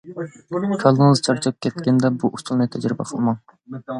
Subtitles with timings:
[0.83, 3.41] كاللىڭىز چارچاپ كەتكەندە بۇ ئۇسۇلنى تەجرىبە قىلماڭ.